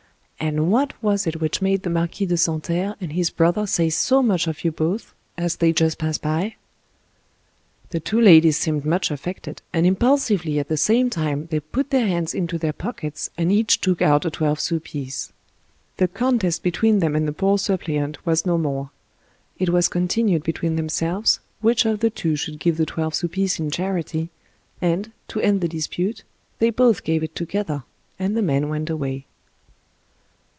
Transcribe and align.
And 0.43 0.71
what 0.71 0.93
was 1.03 1.27
it 1.27 1.39
which 1.39 1.61
made 1.61 1.83
the 1.83 1.89
Marquis 1.91 2.25
de 2.25 2.35
Santerre 2.35 2.95
and 2.99 3.13
his 3.13 3.29
brother 3.29 3.67
say 3.67 3.91
so 3.91 4.23
much 4.23 4.47
of 4.47 4.63
you 4.63 4.71
both, 4.71 5.13
as 5.37 5.57
they 5.57 5.71
just 5.71 5.99
passed 5.99 6.23
by?" 6.23 6.55
The 7.91 7.99
two 7.99 8.19
ladies 8.19 8.57
seemed 8.57 8.83
much 8.83 9.11
affected, 9.11 9.61
and 9.71 9.85
impulsively 9.85 10.57
at 10.57 10.67
the 10.67 10.77
same 10.77 11.11
time 11.11 11.45
they 11.51 11.59
put 11.59 11.91
their 11.91 12.07
hands 12.07 12.33
into 12.33 12.57
their 12.57 12.73
pockets 12.73 13.29
and 13.37 13.51
each 13.51 13.81
took 13.81 14.01
out 14.01 14.25
a 14.25 14.31
twelve 14.31 14.59
sous 14.59 14.81
piece. 14.83 15.31
The 15.97 16.07
contest 16.07 16.63
between 16.63 16.99
them 17.01 17.15
and 17.15 17.27
the 17.27 17.33
poor 17.33 17.59
suppliant 17.59 18.25
was 18.25 18.43
no 18.43 18.57
more. 18.57 18.89
It 19.59 19.69
was 19.69 19.89
continued 19.89 20.41
between 20.41 20.75
themselves 20.75 21.39
which 21.61 21.85
of 21.85 21.99
the 21.99 22.09
two 22.09 22.35
should 22.35 22.59
give 22.59 22.77
the 22.77 22.87
twelve 22.87 23.13
sous 23.13 23.29
piece 23.29 23.59
in 23.59 23.69
charity, 23.69 24.31
and, 24.81 25.11
to 25.27 25.39
end 25.39 25.61
the 25.61 25.67
dispute, 25.67 26.23
they 26.57 26.71
both 26.71 27.03
gave 27.03 27.21
it 27.21 27.35
together, 27.35 27.83
and 28.17 28.35
the 28.35 28.41
man 28.41 28.69
went 28.69 28.89
away. 28.89 29.27